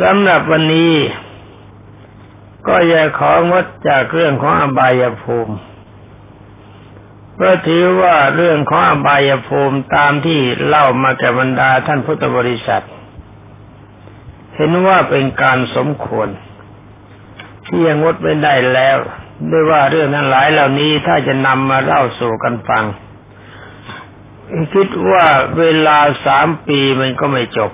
[0.00, 0.94] สำหรับวันนี้
[2.66, 5.54] ก็อย่าของดจากเรื่องของอบายภูมิ
[7.34, 12.84] เพราะถือว่าเรื่องของอบายภูมิตามที่เล่ามาแก่บรรดาท่านพุทธบริษัท
[14.54, 16.28] เห็นว่าเป็นการสมควร
[17.66, 18.98] ที่ยังงดไม่ได้แล้ว
[19.50, 22.84] ด้วยว่าเรื่องทั้งหลายเหล่านี้ถ้าจะนำมาเล่าสู่กันฟัง
[24.74, 25.26] คิดว่า
[25.58, 27.72] เวลาสามปีมันก็ไม่จบ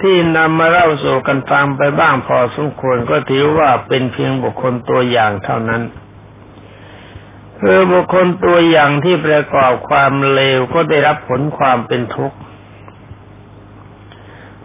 [0.00, 5.82] ที่นำมาเล่าสู่กันฟังไปบ้างพอสมควรก็ถือว่าเป็นเพียงบุคคลตัวอย่างเท่านั้น
[7.60, 12.36] คือบุคคลตัวอย่างที่ประกอบความเลวก็ได้รับผลความเป็นทุกข์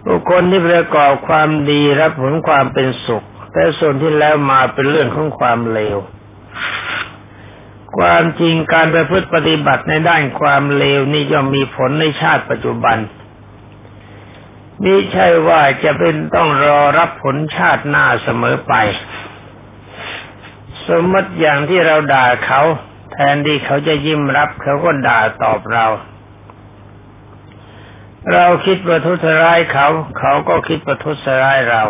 [0.07, 5.97] บุคคลที่ประกอบความดีรับผลความเป็นสุข แต่ส่วนที่แล้วมาเป็นเรื่องของความเลว
[7.97, 12.97] ความจริงการประพฤติปฏิบัติในด้านความเลวนี่ย่อมมีผลในชาติปัจจุบัน
[14.85, 18.73] นี่ใช่ว่าจะเป็นต้องรอรับผลชาติหน้าเสมอไป
[20.87, 22.61] สมมติอย่างที่เราด่าเขา
[23.11, 25.85] แทนที่เขาจะยิ้มรับเขาก็ด่าตอบเรา
[28.33, 29.87] เราคิดประทุษร้ายเขา
[30.19, 31.83] เขาก็คิดประทุษร้ายเรา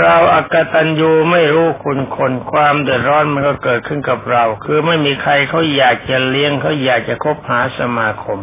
[0.00, 8.38] เราอากตันยูไม่รู้คุณคนความเดือดร้อนมันก็เกิดขึ้นกับเรา คือไม่มีใครเขาอยากจะเลี้ยงเขาอยากจะคบหาสมาคม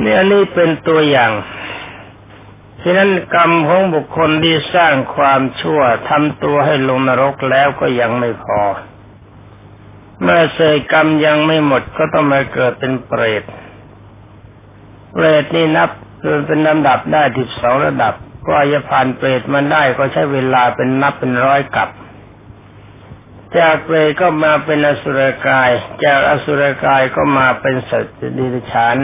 [0.00, 1.32] เนี่ยนี่เป็นตัวอย่าง
[2.82, 8.62] ฉะนั้นกรรมของบุคคลที่สร้างความชั่วทำตัวให้ลงนรกแล้วก็ยังไม่พอ
[10.22, 13.42] เมื่อเศษกรรมยังไม่หมดก็ต้องมาเกิดเป็นเปรต
[15.12, 15.90] เปรตนี่นับ
[16.46, 18.14] เป็นลำดับได้ทิบสองระดับ
[18.46, 21.88] ก็จะผ่านเปรตมันได้ก็ใช้เวลาเป็นนับเป็นร้อยกับ
[23.58, 25.70] จากเปรตก็มาเป็นอสุรกาย
[26.04, 28.96] จากอสุรกายก็มาเป็นสัตว์ดิรฉาน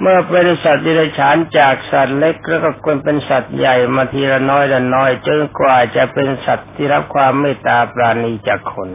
[0.00, 8.88] เมื่อเป็นสัตว์ดิเรกชันจากสัตว์เล็กแล้วก็ควรเป็นสัตว์ใหญ่มาทีละน้อยละน้อยจนกว่าจะเป็นสัตว์ที่รับความเมตตาปราณีจากคน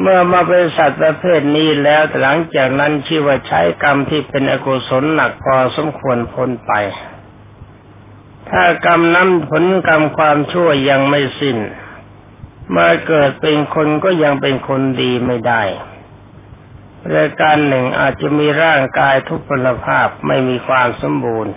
[0.00, 6.72] เมื่อมาเป็นสัตว์ประเภทนี้แล้วหลังจากนั้นชื่อว่าใช้กรรมที่เป็นอกุศลหนักพอสมควรพ้นไป
[8.50, 11.58] ถ้ากรรมนั้นผลกรรมความชั่วยังไม่สิ้น
[12.76, 15.62] มาเกิดเป็นคนก็ยังเป็นคนดีไม่ได้
[17.16, 21.54] รายการหนึ่งอาจจะมีร่างกายทุพพลภาพไม่มีความสมบูรณ์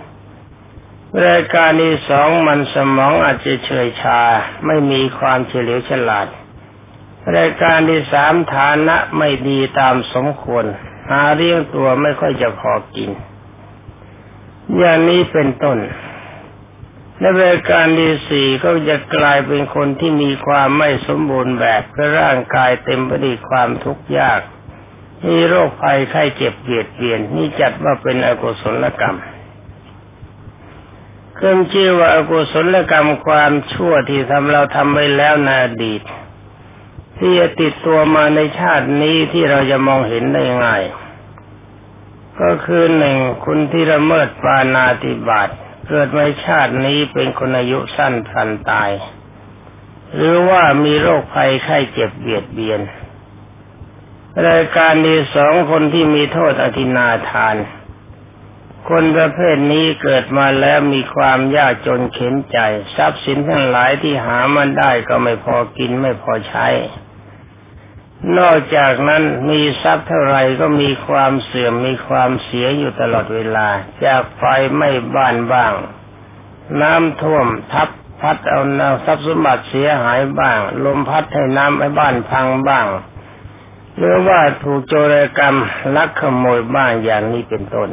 [1.26, 4.20] รายการที่สองมันสมองอาจจะเฉยชา
[4.66, 6.26] ไม่มีความเฉลียวฉลาด
[7.36, 10.64] รายการที่สามฐานะไม่ดีตามสมควร
[11.10, 13.10] หาเลี้ยงตัวไม่ค่อยจะพอกิน
[14.76, 15.78] อย่างนี้เป็นต้น
[17.18, 24.40] ในรายการที่สี่ก็จะกลายเป็นคนที่มีความไม่สมบูรณ์แบบเพราะร่างกายเต็มไปด้วยความทุกข์ยาก
[25.26, 29.16] มีโรคภัยไข้เจ็บเบียดเบียนนี่จัดว่าเป็นอกุศลกรรม
[31.34, 36.02] เครื่องชื่อว่าอกุศลกรรมความชั่วที่ทำเราทำไว้แล้วในอดีต
[37.18, 40.82] ที่จะติดตัวมาในชาตินี้ที่เราจะมองเห็นได้ง่าย
[42.40, 45.48] ก็คือหนึ่งคุณที่ละเมิดปานาติบาต
[45.88, 48.90] เกิดในชาตินี้เป็นคนอายุสั้นพันตาย
[50.14, 52.80] หรือว่ามีโรคภัยไข้เจ็บเบียดเบียน
[54.48, 57.56] รายการที่สองคนที่มีโทษอธินาทาน
[58.88, 62.58] คนประเภทนี้เกิดมาแล้วมีความยากจนเข็นใจ
[62.96, 66.66] ทรัพย์สินทั้งหลายที่หามันได้ก็ไม่พอกินไม่พอใช้
[68.38, 73.68] นอกจากนั้นมีทรัพย์เท่าไรก็มีความเสื่อมมีความเสียอยู่ตลอดเวลา
[74.04, 74.42] จากไฟ
[74.76, 75.72] ไม่บ้านบ้าง
[76.80, 77.88] น้ำท่วมทับ
[78.20, 78.60] พัดเอา
[79.04, 82.86] ทรัพย์สมบัติเสียหายบ้าง ลมพัดให้น้ำให้บ้านพังบ้าง
[83.96, 85.56] หรือว่าถูกโจรกรรม
[85.96, 87.88] ลักขโมยบ้างอย่างนี้เป็นต้น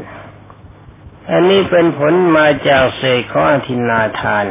[1.32, 4.46] อันนี้เป็นผลมาจากเศษของอธินาทาน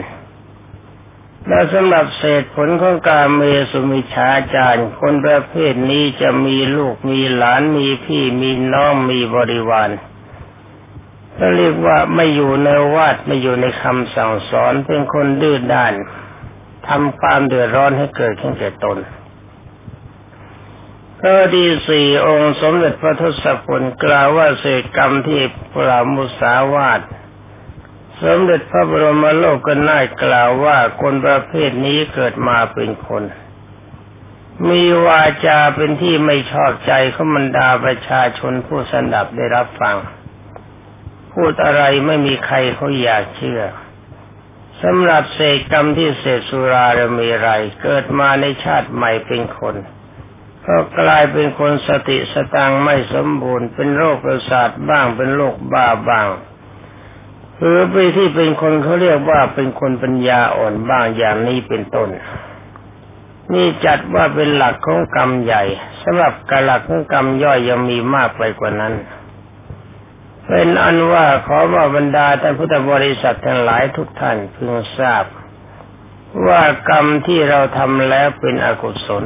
[1.49, 9.91] และสำหรับเศษผลของการเมสุมิชาจารย์คนประเภทนี้จะมีลูกมีหลานมีพี่มีน้องมีบริวาร
[11.57, 15.95] เรียกว่าไม่อยู่ในวาดไม่อยู่ในคำสั่งสอนเป็นคนดื้อด้าน
[16.89, 18.97] ทำความเดือดร้อนให้เกิดขึ้นแก่ตน
[21.23, 25.41] ข้อที่สี่องค์สมเด็จพระทศพลกล่าวว่าเศษกรรมที่
[25.75, 27.01] ปรามุสาวาท
[28.23, 33.23] สมเด็จพระบรมโลกก็น่ากล่าวว่าคนประเภทนี้เกิดมาเป็นคน
[34.69, 39.97] มีวาจาเป็นที่ไม่ชอบใจเขามันดาประชาชนผู้สันดับได้รับฟัง
[41.33, 43.63] พูดอะไรไม่มีใครเขาอยากเชื่อ
[44.83, 47.49] สำหรับเศษกรรมที่เศษสุราเรมีไร
[47.83, 49.77] เกิดมาในชาติใหม่เป็นคน
[50.69, 56.29] ก็กลายเป็นคนสติสตังไม่สมบูรณ์ เป็นโรคประสาทบ้าง เป็นโรคบ้าบ้าง
[57.59, 62.09] หรือไปที่เป็นคนเขาเรียกว่าเป็นคนปัญญาอ่อนบ้างอย่างนี้เป็นต้น
[63.53, 65.63] นี่จัดว่าเป็นหลักของกรรมใหญ่
[66.03, 68.95] สำหรับกหลักของกรรมย่อยยังมีมากไปกว่านั้น
[70.49, 75.25] เป็นอันว่าขอว่าบรรดาท่านพุทธบริษัททั้งหลายทุกท่านพึงทราบ
[76.47, 79.25] ว่ากรรมที่เราทำแล้วเป็นอกุศล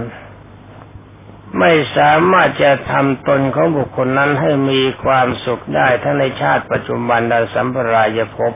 [1.58, 8.52] ไม่สามารถจะทำตนของบุคคลนั้นให้มีความสุขได้ทั้งในชาติปัจจุบันและสัมปรายภพ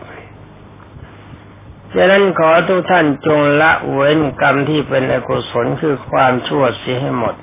[1.94, 7.34] ฉะนั้นขอทุกท่านจงละเว้นกรรมที่เป็นอกุศลคือความชั่วเสียให้หมด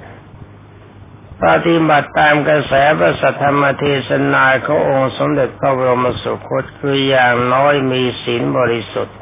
[1.44, 9.16] ปฏิบัติตามกระแสพระสัทธรรมเทศนาขององค์สมเด็จพระบรมสุคตคืออย่างน้อยมีศีลบริสุทธิ์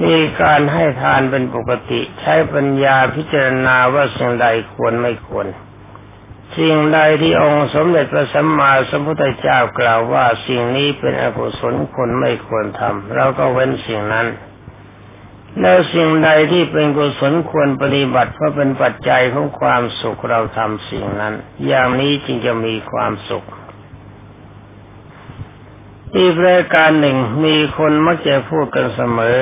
[0.00, 5.46] มีการให้ทานเป็นปกติ ใช้ปัญญาพิจารณาว่าสิ่งใดควรไม่ควร
[6.58, 14.26] สิ่งใดที่องค์สมเด็จพระสัมมาสัมพุทธเจ้ากล่าวว่าสิ่งนี้เป็นอกุศลคนไม่ควรทำเราก็เว้นสิ่งนั้น
[15.60, 21.34] แล้วสิ่งใดที่เป็นกุศลควรปฏิบัติเพราะเป็นปัจจัยของความสุขเราทำสิ่งนั้น
[21.66, 23.44] อย่างนี้จึงจะมีความสุข
[26.16, 29.38] อีกรายการหนึ่งมีคนมักจะพูดกันเสมอ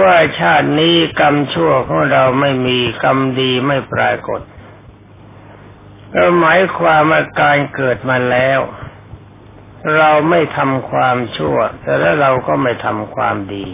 [0.00, 4.40] ว่าชาตินี้กรรมชั่วของเราไม่มีกรรมดีไม่ปรากฏ
[6.14, 8.60] ก็หมายความว่าการเกิดมาแล้ว
[9.96, 13.66] เราไม่ทำความชั่ว แต่แล้วเราก็ไม่ทำความดี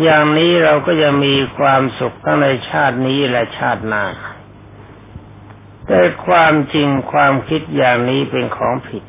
[0.00, 4.04] อย่างนี้เราก็จะมีความสุขทั้งในชาตินี้และชาติหน้า
[5.86, 9.02] แต่ความจริงความคิดอย่างนี้เป็นของผิด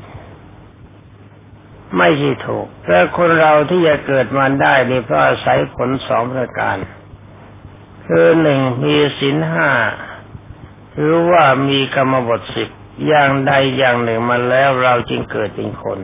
[1.98, 6.78] ไม่ใช่ถูกแต่คนเราที่จะเกิดมาได้นี่เพราะอาศัยผลสองประการ
[8.08, 9.72] คือหนึ่งมีศีลห้า
[10.96, 12.70] หรือว่ามีกรรมบทสิบ
[13.08, 16.00] อย่างใดอย่างหนึ่งมาแล้วเราจึงเกิดเป็นคน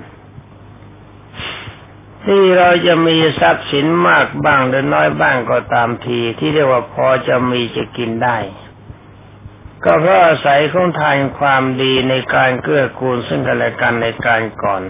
[2.25, 8.37] ที่เราจะมีทรัพย์สินมากบ้างหรือน้อยบ้างก็ตามที ที่เรียกว่าพอจะมีจะกินได้
[9.83, 14.83] ก็เพราะอาศัยของทานความดีในการเกื้อกูลซึ่งกันและกันในการก่อน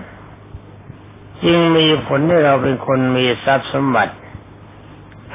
[1.46, 4.14] จึงมีผลให้เราเป็นคนมีทรัพย์สมบัติ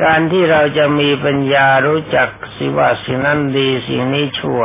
[0.03, 4.63] การที่เราจะมีปัญญารู้จักสิว่าสิ่งนั้นดีสิ่งนี้ชั่ว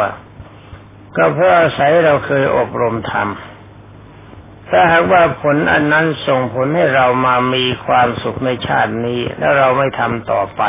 [1.16, 10.64] ก็เพราะอาศัยเราเคยอบรมทำถ้าหากว่าผลอันนั้นส่งผลให้เรามามีความสุขในชาตินี้ แล้วเราไม่ทำต่อไป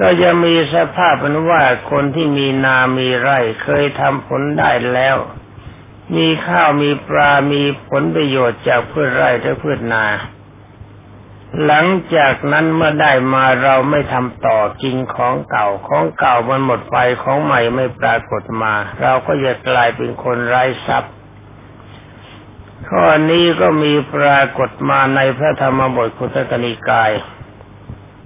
[0.00, 5.16] ก็จะมีสภาพเป็นว่าคนที่มีนามีไร่เคยทำผลได้แล้ว
[6.16, 10.04] มีข้าวมีปลา มีผลประโยชน์จากพืชไร่และพืชนา
[11.66, 21.12] หลังจากนั้นเมื่อได้มาเราไม่ทำต่อกินของเก่า ของเก่ามันหมดไปของใหม่ไม่ปรากฏมา เราก็จะกลายเป็นคนไร้ทรัพย์
[22.88, 27.12] ข้อนี้ก็มีปรากฏมาในพระธรรมบทคุตกนิกาย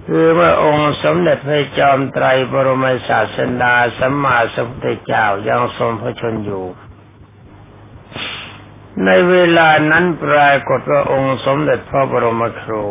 [0.07, 6.65] คือเมื่อองค์สมเด็จพระจอมไตรบรมศาสดาสัมมาสัมพุทธเจ้ายังทรงพระชนอยู่
[9.05, 12.83] ในเวลานั้นปรากฏว่าองค์สมเด็จพระบรมครู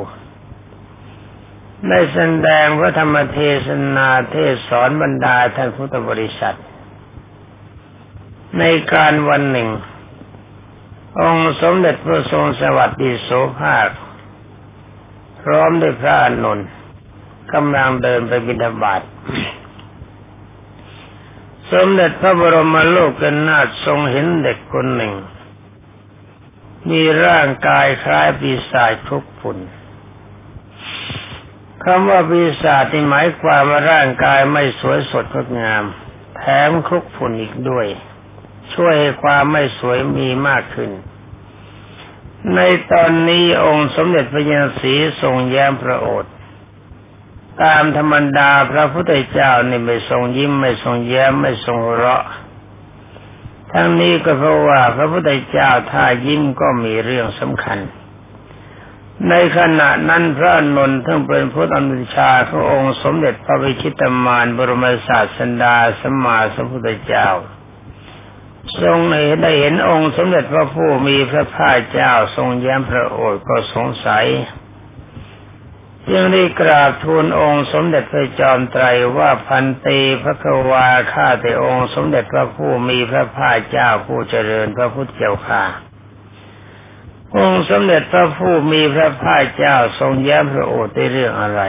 [1.89, 6.59] ได้แสดงพระธรรมเทศนาเทศสอนบรรดาท่านพุทธบริษัท
[8.59, 9.69] ในการวันหนึ่ง
[11.21, 13.89] องค์สมเด็จพระทรงสวัสดีโสภาค
[15.43, 16.61] พร้อมด้วยพระอนุน
[17.55, 19.03] กำลังเดินไปบิณฑบาต
[21.73, 25.15] สมเด็จพระบรมโลกกันนาถทรงเห็นเด็กคนหนึ่ง
[26.91, 29.59] มีร่างกายคล้ายปีศาจทุกฝุ่น
[31.85, 35.85] คำว่าปีศาจที่หมายความว่าร่างกายไม่สวยสดงดงาม
[36.37, 37.87] แถมคลุกฝุ่นอีกด้วย
[38.75, 40.91] ช่วยให้ความไม่สวยมีมากขึ้น
[42.55, 42.61] ใน
[42.93, 46.27] ตอนนี้องค์สมเด็จพระยาษีทรงแย้มพระโอษฐ
[47.63, 52.25] ตามธรรมดาพระพุทธเจ้านี่ไม่ทรงยิ้มไม่ทรงแย้มไม่ทรงเราะ
[53.73, 57.79] ทั้งนี้ก็เพราะว่าพระพุทธเจ้าถ้ายิ้มก็มีเรื่องสำคัญ
[59.29, 67.29] ในขณะนั้นพระนนท์ทั้งเป็นพระอนุชาขององค์สมเด็จพระวิชิตมารบรมศาสันดาสมมาสัมพุทธเจ้า
[68.81, 68.99] ทรง
[69.43, 74.27] ได้เห็นองค์สมเด็จพระผู้มีพระภาคเจ้าทรงแย้มพระโอษฐ์ก็สงสัย
[76.15, 78.85] ยังได้กราบทูลองค์สมเด็จพระจอมไตร
[79.17, 85.65] ว่าพันตีพระกวาข้าแต่องค์สมเด็จพระผู้มีพระภาคเจ้าผู้เจริญพระพุทธเจ้าค่ะ
[87.37, 91.63] องค์สมเด็จพระผู้มีพระภาคเจ้าทรงแย้มพระโอษฐ์ในเรื่องอะไร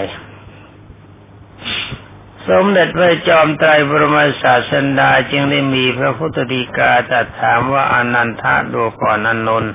[2.49, 9.73] สมเด็จพระจอมไตรบรมศาสดาจึงได้มีพระพุทธดีกาตรัสถามว่าอนันทะดูก่อนอนนท์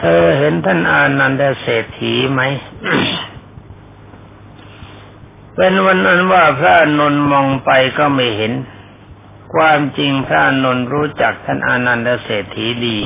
[0.00, 2.40] เธอเห็นท่านอานันดเศรษฐีไหม
[5.56, 8.52] เป็นวันนั้นว่าพระนนมองไปก็ไม่เห็น
[9.54, 13.00] ความจริงพระนนรู้จักท่านอานันดเศรษฐีดี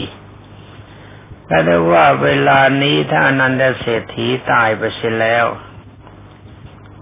[1.46, 5.46] แต่ได้ว่าเวลานี้ท่านอนันดเศรษฐีตายไปเสียแล้ว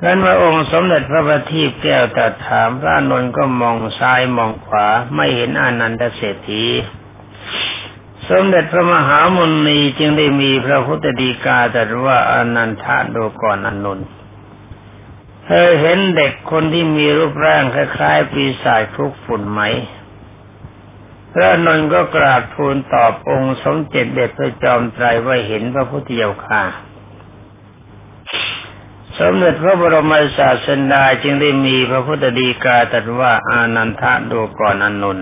[0.02, 6.64] นั้นพระองค์สมเด็จพระบัณฑิตแก้วตรัสถามพระนนท์ก็มองซ้ายมองขวาไม่เห็นอนันตเศรษฐี
[8.28, 14.08] สมเด็จพระมหามุนีจึงได้มีพระพุทธดีกาตรัสว่าอนันทะดูก่อนอนนท์
[15.44, 19.60] เธอเห็นเด็กคนที่มีรูปร่างคล้ายๆปีศาจคลุกฝุ่นไหม
[21.32, 26.62] พระนนท์ก็กราบทูลตอบองค์สมเด็จเด็จพระจอมไตรว่าเห็นพระพุทธเจ้าค่ะ
[29.18, 35.18] สมเด็จพระบรมศาสดาจึงได้มีพระพุทธดีกาตรัสว่าอานันทะดูก่อนอนุน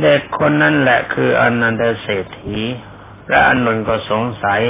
[0.00, 2.58] เด็กคนนั้นแหละคืออนันตเศรษฐี
[3.26, 4.62] พระอนุนก็สงสัย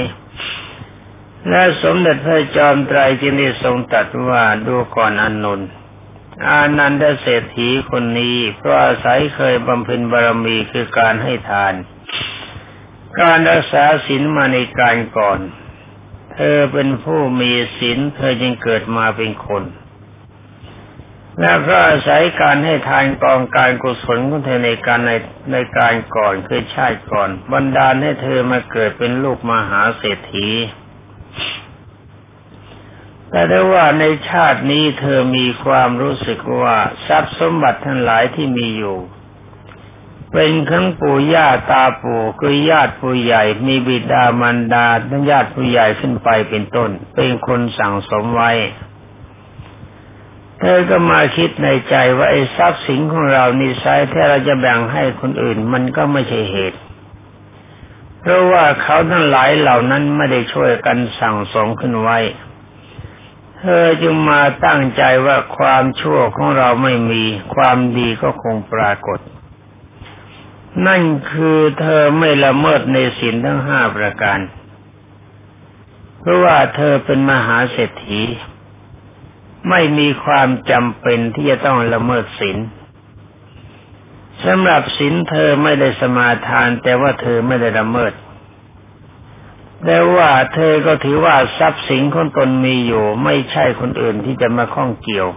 [1.49, 5.61] และสมเด็จพระจอมไตรจึงได้ทรงตรัสว่าดูก่อนอนุน
[6.47, 11.73] อานันตเศรษฐีคนนี้เพราะอาศัยเคยบำเพ็ญบารมีคือการให้ทาน
[13.19, 15.39] การรักษาศีลมาในการก่อน
[16.33, 19.63] เธอเป็นผู้มีศีลเธอจึงเกิดมาเป็นคน
[21.39, 25.11] และก็อาศัยการให้ทานกองการกุศลของเธอในการใน
[25.51, 30.49] ในการก่อนคือชาติก่อนบันดาลให้เธอมาเกิดเป็นลูกมหาเศรษฐี
[33.29, 38.97] แต่ได้ว่าในชาตินี้เธอมีความรู้สึกว่าทรัพย์สมบัติทั้งหลายที่มีอยู่
[40.33, 44.87] เป็นขั้งปู่ย่าตาปู่คือญาติผู้ใหญ่มีบิดามารดา
[45.29, 48.51] ญาติผู้ใหญ่ขึ้นไปเป็นต้น เป็นคนสั่งสมไว้
[50.65, 56.79] เธอก็มาคิดในใจว่าไอ้ทรัพย์สินของเรานี่ใช้ถ้าเราจะแบ่งให้คนอื่น มันก็ไม่ใช่เหตุ
[58.19, 62.17] เพราะว่าเขาทั้งหลายเหล่านั้นไม่ได้ช่วยกันสั่งสมขึ้นไว้
[63.57, 67.23] เธอจึงมาตั้งใจว่าความชั่วของเราไม่มี
[67.55, 69.19] ความดีก็คงปรากฏ
[70.87, 71.01] นั่น
[71.31, 74.39] คือเธอไม่ละเมิดในศีลทั้งห้าประการ
[76.19, 78.21] เพราะว่าเธอเป็นมหาเศรษฐี
[79.69, 82.57] ไม่มีความจำเป็นที่จะต้องละเมิดศีล
[84.45, 88.13] สำหรับศีลเธอไม่ได้สมาทาน แต่ว่าเธอไม่ได้ละเมิด
[89.85, 95.27] แต่ว่าเธอก็ถือว่าทรัพย์สินของตนมีอยู่ ไม่ใช่คนอื่นที่จะมาข้องเกี่ยว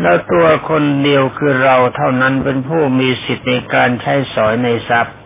[0.00, 5.16] แล้วตัวคนเดียวคือเราเท่านั้นเป็นผู้มีสิทธิ์ในการใช้สอยในทรัพย์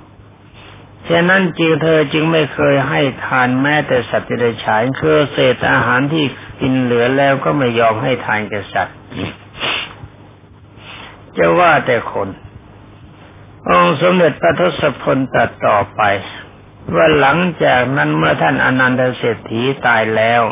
[1.09, 6.27] ฉะนั้นจึงเธอจึงไม่เคยให้ทานแม้แต่สัตว์ที่ได้ฉายคือเศษอาหารที่
[6.61, 8.97] กินเหลือแล้วก็ไม่ยอมให้ทานแก่สัตว์
[11.37, 12.29] จะว่าแต่คน
[13.69, 16.03] องสมเด็จพระทศพลตัดต่อไป
[16.95, 20.43] ว่าหลังจากนั้นเมื่อท่านอนันตเศรษฐีตายแล้ว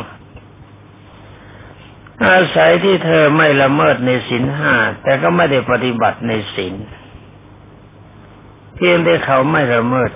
[2.27, 6.75] อาศัยที่เธอไม่ละเมิดในศีลห้าแต่ก็ไม่ได้ปฏิบัติในศีล
[8.75, 10.11] เพียงแต่เขาไม่ละเมิด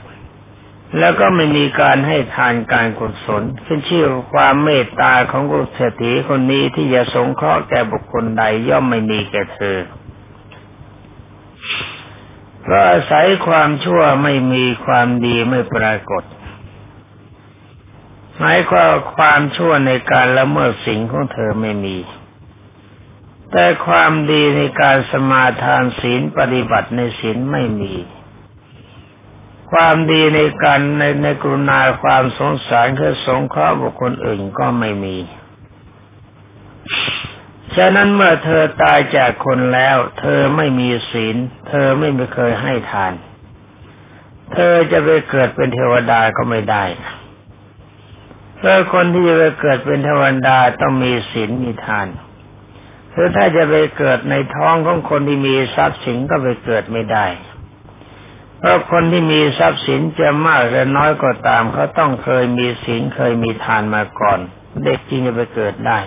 [1.00, 9.78] แล้วก็ไม่มีการให้ทานการกุศลขึ้นชื่อความเมตตาของกุศลถีคนนี้ที่จะสงเคราะห์แก่บุคคลใดย่อมไม่มีแก่เธอ
[12.62, 16.24] เพราะอาศัยความชั่วไม่มีความดีไม่ปรากฏ
[18.38, 21.98] หมายความความชั่วในการละเมิดสิ่งของเธอไม่มี
[23.52, 27.94] แต่ความดีในการสมาทานศีลปฏิบัติในศีลไม่มี
[29.72, 35.18] ความดีในการในในกรุณาความสงสารคือสงเคราะห์บุคคลอื่นก็ไม่มี
[37.76, 41.36] ฉะนั้นเมื่อเธอตายจากคนแล้ว เธอไม่มีศีล
[41.68, 43.14] เธอไม่เคยให้ทาน
[44.54, 46.84] เธอจะไปเกิดเป็นเทวดาก็ไม่ได้
[48.58, 52.08] เพราะคนที่จะไปเกิดเป็นเทวดาต้องมีศีลมีทาน
[53.12, 57.26] หรือถ้าจะไปเกิดในท้องของคนที่มีทรัพย์สินก็ไปเกิดไม่ได้
[58.60, 64.40] เพราะคนที่มีทรัพย์สินจะมากหรือน้อยก็ตามเขาต้องเคยมีศีลเคยมีทานมาก่อน
[64.84, 66.00] เด็กจริงจะไปเกิดได้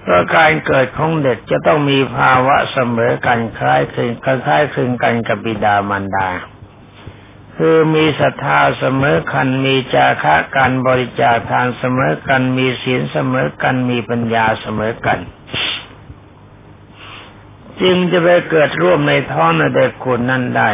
[0.00, 6.28] เพราะการเกิดของเด็กจะต้องมีภาวะเสมอกันคล้ายคลึงคล้ายคลึงกันกับบิดามารดา
[7.56, 15.18] คือมีศรัทธาเสมอกันมีจาคะการบริจาคทานเสมอกันมีศีลเสมอกันมีปัญญาเสมอกัน
[17.80, 20.70] จึงจะไปเกิดร่วมในท้องในเด็กคนนั้นได้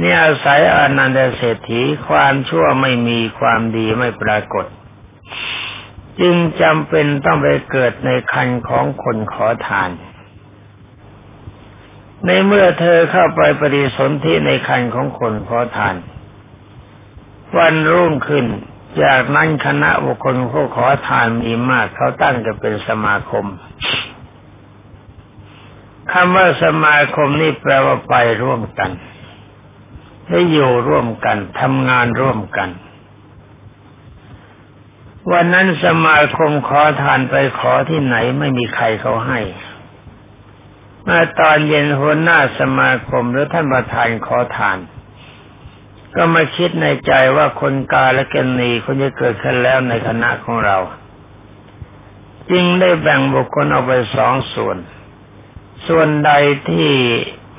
[0.00, 4.66] นี่อาศัยอนันตเศรษฐีความชั่วไม่มีความดีไม่ปรากฏ
[6.20, 9.90] จึงจำเป็นต้องไปเกิดในคันของคนขอทาน
[12.26, 15.94] ในเมื่อเธอเข้าไปปฏิสนธิในคันของคนขอทาน
[17.56, 18.46] วันรุ่งขึ้น
[19.02, 23.46] จากนั้นคณะบุคคลผู้ขอทานมีมากเขาตั้งจะเป็นสมาคม
[26.12, 28.90] คำว่าสมาคมนี่แปลว่าไปร่วมกัน
[30.28, 32.70] ได้อยู่ร่วมกันทำงานร่วมกัน
[35.32, 39.40] วันนั้นสมาคมขอทานไปขอที่ไหนไม่มีใครเขาให้
[41.06, 44.78] มาตอนเย็นหัวหน้าสมาคมหรือท่านประธานขอทาน
[46.16, 50.78] ก็มาคิดในใจว่าคนกาและกันนีคนจะเกิดขึ้นแล้วในคณะของเรา
[52.50, 54.76] จึงได้แบ่งบุคคลออกไปสองส่วน
[55.88, 56.32] ส่วนใด
[56.68, 56.90] ที่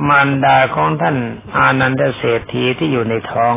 [0.09, 1.17] มารดาของท่าน
[1.57, 3.53] อานันตเศรษฐีที่อยู่ในท้อง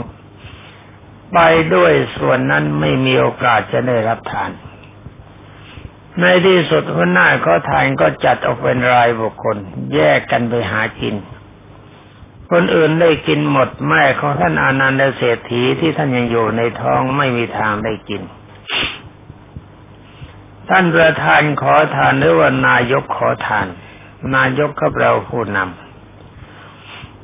[1.32, 1.38] ไป
[1.74, 4.50] ด้วยส่วนนั้นไม่มีโอกาสจะได้รับทาน
[6.20, 9.56] ในที่สุดหัวหน้าก็ทานก็จัดออกเป็นรายบุคคล
[9.94, 11.14] แยกกันไปหากิน
[12.50, 18.22] คนอื่นได้กินหมดแม่ของท่านอานันตเศรษฐีที่ท่านยังอยู่ในท้องไม่มีทางได้กิน
[20.68, 23.66] ท่านประธานขอทานหรือว่านายกขอทาน
[24.36, 25.87] นายกกับเราผู้นำ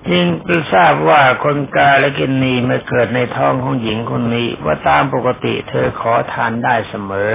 [0.09, 0.27] จึง
[0.75, 7.33] ทราบว่าคนกาและกินนีมาเกิดในท้องของหญิงคนนี้ ว่าตามปกติเธอขอทานได้เสมอ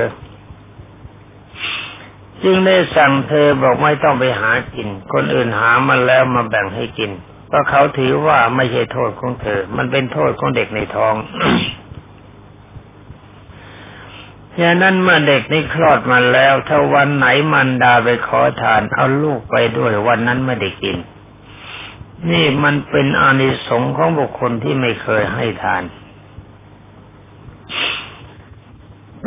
[2.43, 7.11] จึงได้สั่งเธอบอกไม่ต้องไปหากิน คนอื่นหามาแล้วมาแบ่งให้กิน
[7.47, 11.15] เพราะเขาถือว่าไม่ใช่โทษของเธอ มันเป็นโทษของเด็กในท้อง
[14.57, 20.97] อย่างนั้นเมื่อเด็กนี้คลอดมาแล้วถ้าวันไหนมันดาไปขอทานเอาลูกไปด้วยวันนั้นไม่ได้กิน
[22.31, 25.83] นี่มันเป็นอานิสงส์ของบุคคลที่ไม่เคยให้ทาน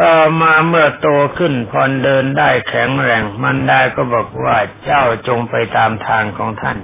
[0.01, 1.09] ต่อมาเมื่อโต
[1.39, 6.79] ขึ้นพอเดินได้แข็งแรง มันได้ก็บอกว่าเจ้าจงไปตามทางของท่าน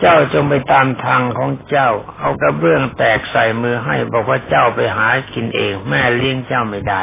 [0.00, 7.02] เจ้าจงไปตามทางของเจ้า เอากระเบื้องแตกใส่มือให้ บอกว่าเจ้าไปหากินเอง แม่เลี้ยงเจ้าไม่ได้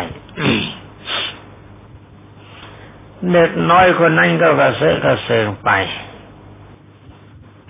[3.32, 5.70] เด็กน้อยคนนั้นก็กระเซาะกระเซิงไป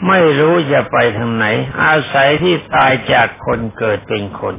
[0.07, 1.45] ไม่รู้จะไปทางไหน
[1.83, 4.55] อาศัยที่ตายจากคนเกิดเป็นคน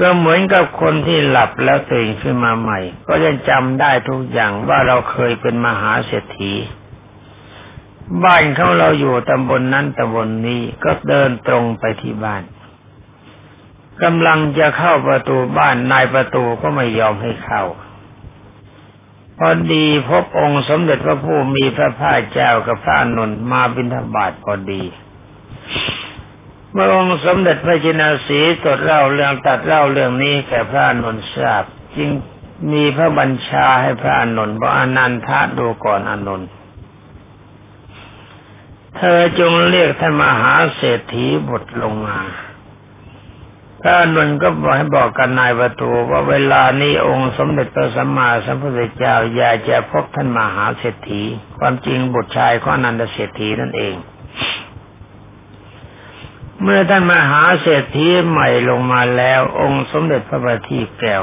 [0.00, 6.52] ก็เหมือนกับคนที่หลับแล้วตื่นขึ้นมาใหม่ ก็ยังจำได้ทุกอย่างว่าเราเคยเป็นมหาเศรษฐี
[8.24, 12.42] บ้านเขาเราอยู่ตำบลนนั้นตำบลนนี้ก็เดินตรงไปที่บ้าน
[14.02, 17.62] กำลังจะเข้าประตูบ้านนายประตูก็ไม่ยอมให้เข้า
[19.42, 24.82] พอดีพบองค์สมเด็จพระผู้มีพระภาคเจ้ากับพระนนท์มาบิณฑบาตพอดี
[26.72, 31.64] เมื่อองค์สมเด็จพระจินาสีตรวจเล่าเรื่องตัดเล่าเรื่องนี้แก่พระนนท์ทราบ
[31.96, 32.10] จึง
[32.72, 36.48] มีพระบัญชาให้พระนนท์บอกอนันทะดูก่อนอนนท์
[38.96, 42.18] เธอจงเรียกท่านมหาเศรษฐีบุตรลงมา
[43.82, 51.22] พระนนท์ก็บอกให้บอกกันนายประตูว่าเวลานี้องค์สมเด็จพระสัมมาสัมพุทธเจ้าอยากจะพบท่านมหาเศรษฐี
[51.58, 53.94] ความจริงบุตรชายของนันทเศรษฐีนั่นเอง
[56.62, 61.22] เมื่อท่านมหาเศรษฐีใหม่ลงมาแล้ว องค์สมเด็จพระบัณฑิตแก้ว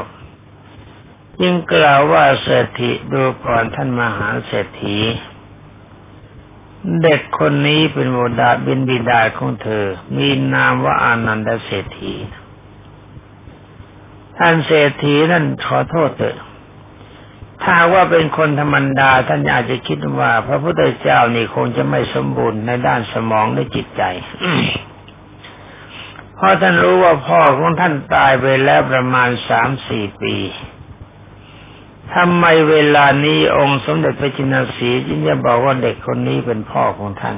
[1.41, 4.97] ยิ่งกล่าวว่าเศรษฐีดูก่อนท่านมหาเศรษฐี
[7.03, 9.85] เด็กคนนี้เป็นโมดาบินบิดาของเธอ
[10.17, 12.13] มีนามว่าอานันดเศรษฐี
[14.37, 16.37] ท่านเศรษฐีนั่นขอโทษเถอะ
[17.63, 24.03] ถ้าว่าเป็นคนธรรมดาท่านอาจจะคิดว่า พระพุทธเจ้านี่คงจะไม่สมบูรณ์ในด้านสมองในจิตใจ
[26.35, 30.35] เพราะท่านรู้ว่าพ่อของท่านตายไปแล้วประมาณสามสี่ปี
[32.15, 37.37] ทำไมเวลานี้องค์สมเด็จพระจินสีจึงจะบอกว่าเด็กคนนี้เป็นพ่อของท่าน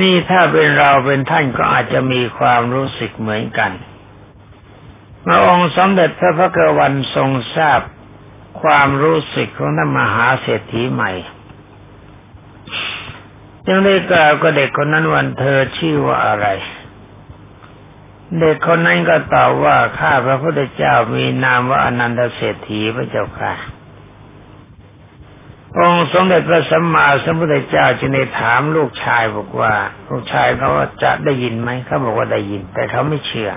[0.00, 3.72] นี่ถ้าเป็นเราเป็นท่านก็อาจจะมีความรู้สึกเหมือนกัน
[5.24, 7.80] พระองค์สมเด็จพระพักวันทรงทราบ
[8.62, 11.12] ความรู้สึกของท่านมหาเศรษฐีใหม่
[13.66, 16.46] จึงได้กล่าวกับเด็กคนนั้นวันเธอชื่อว่าอะไร
[18.40, 23.54] เด็กคนนั้นก็ตอบว่าข้าพระพุทธเจ้ามีนามว่าอนันตเศรษฐีพระเจ้าค่ะ
[25.78, 29.74] องค์สมเด็จพระสัมมาสัมพุทธเจ้าจึงได้ถามลูกชายบอกว่า
[30.08, 33.50] ลูกชายเขาว่าจะได้ยินไหมเขาบอกว่าได้ยิน แต่เขาไม่เชื่อ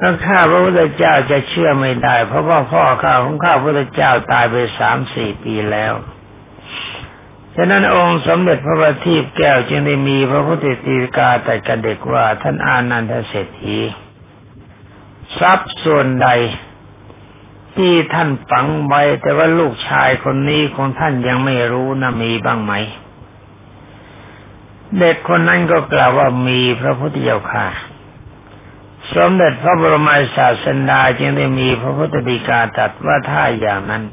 [0.00, 5.94] ถ้าข้าพระพุทธเจ้าจะเชื่อไม่ได้ เพราะว่าพ่อข้าของข้าพระพุทธเจ้าตายไปสามสี่ปีแล้ว
[7.56, 13.78] ฉะนั้นองค์สมเด็จพระบัณฑิตแก้วจึงได้มีพระพุทธตีกาแต่กันเด็กว่าท่านอานันทเศรษฐี
[15.38, 16.28] ทรัพย์ส่วนใด
[17.76, 22.72] ที่ท่านฝังไว้แต่ว่าลูกชายคนนี้ของท่านยังไม่รู้นะมีบ้างไหม
[24.98, 27.66] เด็กคนนั้นก็กล่าวว่ามีพระพุทธเจ้าค่ะ
[29.14, 34.04] สมเด็จพระบรมศาสดาจึงได้มีพระพุทธดีกาตรัสว่าถ้าอย่างนั้น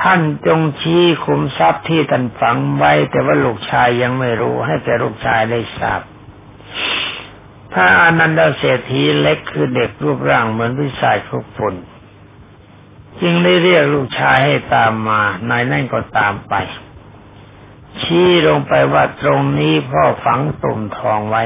[0.00, 6.00] ท่านจงชี้คุมทรัพย์ที่ท่านฝังไว้ แต่ว่าลูกชายยังไม่รู้ ให้แก่ลูกชายได้ทราบ
[7.74, 11.74] ถ้าอนันดาเศรษฐีเล็กคือเด็กรูปร่างเหมือนพิสายคุกฝุ่น
[13.20, 16.54] จึงได้เรียกลูกชายให้ตามมานายนั่นก็ตามไป
[18.02, 21.44] ชี้ลงไปว่าตรงนี้พ่อฝังตุ่มทองไว้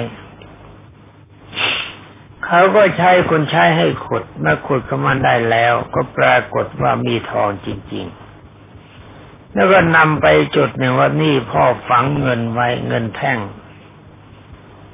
[2.47, 8.07] เขาก็ใช้คนใช้ให้ขุดเมื่อขุดเข้ามาได้แล้ว ก็ปรากฏว่ามีทองจริง
[8.81, 10.27] ๆ แล้วก็นำไป
[10.57, 13.39] จุดหนึ่งว่านี่พ่อฝังเงินไว้เงินแท่ง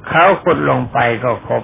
[0.08, 1.62] เขาขุดลงไปก็พบ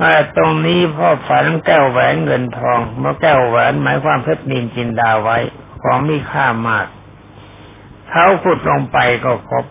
[0.00, 5.38] ว่าตรงนี้พ่อฝันแก้วแหวนเงินทองเมื่อแก้วแหวนหมายความเพชรนินจินดาไว้
[5.82, 6.86] ของมีค่ามาก
[8.10, 9.64] เขาขุดลงไปก็พบ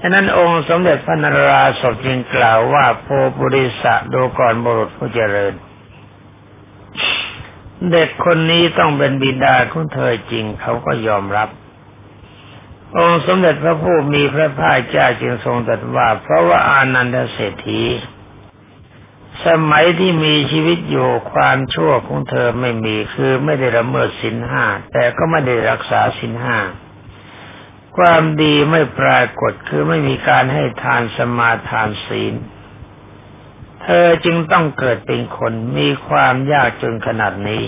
[0.00, 3.08] ฉะนั้นองค์สมเด็จพระนราศพจึงกล่าวว่าโพ
[3.38, 5.54] บุริสะดูก่อนบุรุษผู้เจริญ
[7.92, 11.48] เด็กคนนี้ต้องเป็นบิดาของเธอจริงเขาก็ยอมรับ
[12.96, 17.82] องค์สมเด็จพระผู้มีพระภาคเจ้าจึงทรงตรัสว่า เพราะว่าอานันทเศรษฐี
[19.46, 26.58] สมัยที่มีชีวิตอยู่ความชั่วของเธอไม่มีคือไม่ได้ละเมิดสินห้าแต่ก็ไม่ได้รักษาสินห้า
[27.98, 32.34] ความดีไม่ปรากฏคือไม่มีการให้ทานสมาทานศีล
[33.82, 37.64] เธอจึงต้องเกิดเป็นคนมีความยากจนขนาดนี้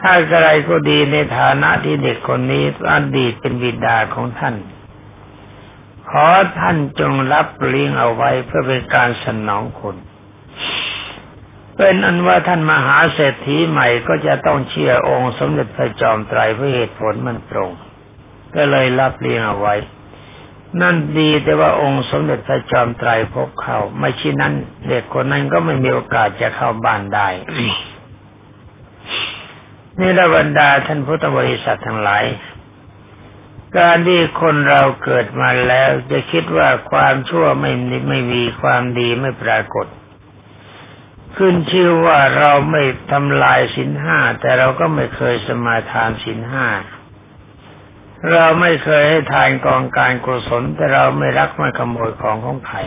[0.00, 4.56] ถ้าอะไรก็ดีในฐานะที่เด็กคนนี้อดีตเป็นบิดาของท่าน
[6.10, 6.26] ขอ
[6.58, 9.96] ท่านจงรับเลี้ยงเอาไว้เพื่อเป็นการสนองคุณ
[11.76, 17.70] เป็นอันว่าท่านมหาเศรษฐีใหม่ก็จะต้องเชื่อองค์สมเด็จพระจอมไตรเพราะเหตุผลมันตรง
[18.56, 19.74] ก็เลยรับเลี้ยงเอาไว้
[20.80, 24.54] นั่นดีแต่ว่าองค์สมเด็จพระจอมไตรพบเขาไม่เช่นนั้น
[24.88, 27.28] เด็กคนนั้นก็ไม่มีโอกาสจะเข้าบ้านได้
[30.00, 32.24] นี่ระบรรดาท่านพุทธบริษัททั้งหลาย
[33.78, 37.72] การที่คนเราเกิดมาแล้วจะคิดว่าความชั่วไม่
[38.08, 39.86] ไม่มีความดีไม่ปรากฏ
[41.36, 46.66] ขึ้นชื่อว่าเราไม่ทำลายสินห้าแต่เราก็ไม่เคยสมาทานสินห้า
[48.32, 52.78] เราไม่เคยให้ทานกองการกุศลแต่เราไม่รักไม่ขโมยของของใคร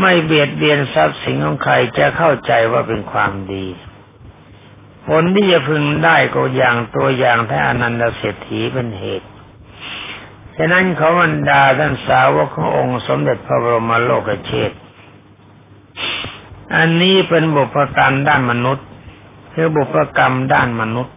[0.00, 3.66] ไม่เบียดเบียนทรัพย์สินของใครจะเข้าใจว่าเป็นความดี
[5.06, 9.28] ผลที่จะพึงได้ก็อย่างตัวอย่างท่านอนันตเศรษฐีเป็นเหตุ
[10.56, 14.72] ฉะนั้นเขาบรรดาท่านสาวกขององค์สมเด็จพระบรมโลกเชษ
[16.76, 18.86] อันนี้เป็นบุพกรรมด้านมนุษย์
[19.52, 21.14] คือบุพกรรมด้านมนุษย์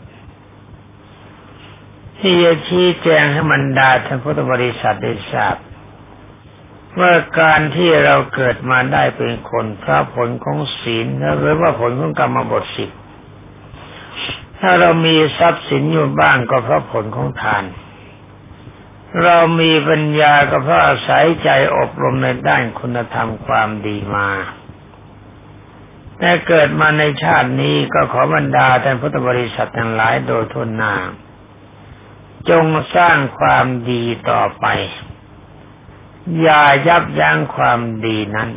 [2.20, 5.56] ที่จะชี้แจงให้มันดาท่านพุทธบริษัทได้ทราบ
[7.00, 11.08] ว่าการที่เราเกิดมาได้เป็นคนเพราะผลของศีล
[11.40, 12.90] หรือว่าผลของกรรมบทสิบ
[14.60, 17.64] ถ้าเรามีทรัพย์สินอยู่บ้างก็เพราะผลของทาน
[19.24, 24.30] เรามีปัญญาก็เพราะอาศัยใจอบรมในด้านคุณธรรมความดีมา
[26.20, 30.94] แต่เกิดมาในชาตินี้ก็ขอบรรดาท่านพุทธบริษัททั้งหลายโดยทุนนา
[32.50, 34.66] จงสร้างความดีต่อไป
[36.42, 38.50] อย่ายับยั้งความดีนั้น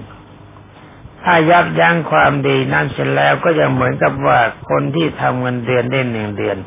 [1.24, 4.38] ถ้ายับยั้งความดีนั้นเสร็จแล้วก็จะเหมือนกับว่า
[4.70, 6.58] คนที่ทำเงินเดือนได้หนึ่งเดือน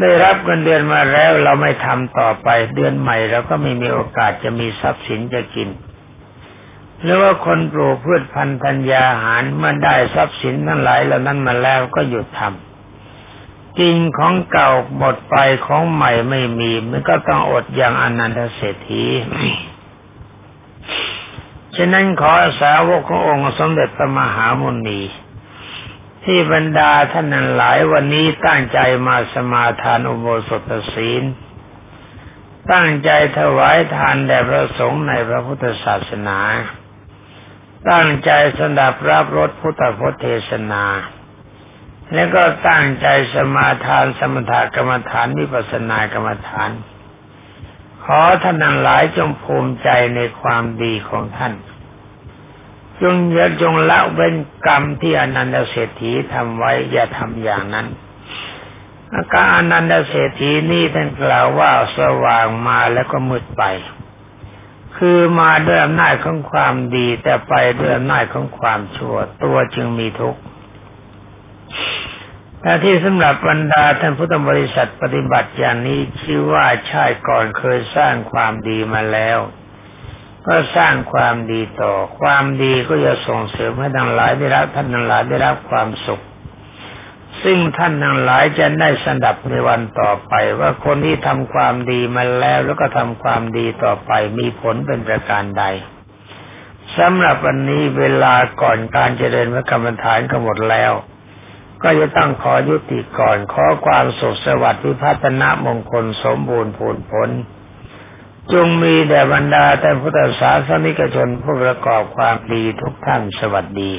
[0.00, 5.68] ได้รับเงินเดือนมาแล้วเราไม่ทำต่อไปเดือนใหม่เราก็ไม่มีโอกาสจะมีทรัพย์สินจะกิน
[7.02, 12.73] หรือว่าคนปลูกพืชพันธุ์ธัญญาหารเมื่อได้ทรัพย์สินทั้งหลายเหล่านั้นมาแล้วก็หยุดทำ
[13.78, 19.04] กินของเก่าหมดไปของใหม่ไม่มี มันก็ต้องอดอย่างอนันตเศรษฐี
[21.76, 25.00] ฉะนั้นขอสาวกขององค์สมเด็จพระมหามุนี
[26.24, 31.24] ที่บรรดาท่านนั้นหลายวันนี้ตั้งใจมาสมาทานอุโบสถศีล
[32.72, 36.38] ตั้งใจถวายทานแด่พระสงฆ์ในพระพุทธศาสนา
[37.90, 40.84] ตั้งใจสดับรับรสพุทธพจน์เทศนา
[42.12, 46.70] แล้วก็ตั้งใจสมาทานสมถกรรมฐานวิปัสสนากรรมฐาน
[48.04, 51.54] ขอท่านทั้งหลายจงภูมิใจในความดีของท่าน
[53.02, 54.34] จงอย่าจงละเว้น
[54.66, 57.86] กรรมที่อนันตเศรษฐีทำไว้อย่าทำอย่างนั้น
[59.14, 63.62] อาการอนันตเศรษฐีนี่ท่านกล่าวว่าสว่างมาแล้วก็มืดไป
[64.96, 70.40] คือมาด้วยอำนาจของความดีแต่ไปด้วยอำนาจของความชั่ว ตัวจึงมีทุกข์
[72.60, 79.38] แต่ที่สำหรับบรรดาท่านพุทธบริษัทปฏิบัติอย่างนี้ชื่อว่าชาติก่อนเคยสร้างความดีมาแล้ว
[80.46, 86.22] ก็สร้างความดีต่อ ความดีก็จะส่งเสริมให้ทั้งหลายได้รับท่านทั้งหลายได้รับความสุข
[87.42, 95.64] ซึ่งท่านทั้งหลายจะได้สดับในวันต่อไป ว่าคนที่ทำความดีมาแล้วแล้วก็ทำความดีต่อไปมีผลเป็นประการใด
[96.98, 100.92] สำหรับวันนี้เวลาก่อนการเจริญพระกรรมฐานก็หมดแล้ว
[101.84, 107.30] ก็จะต้องขอยุติก่อนขอความสุขสวัสดิ์วิพัฒนามงคลสมบูรณ์ผลผล
[108.52, 113.92] จงมีแด่บรรดาแต่พุทธศาสนิกชนผู้ประกอบความดีทุกท่านสวัสดี